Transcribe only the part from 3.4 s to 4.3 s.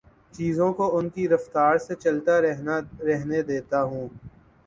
دیتا ہوں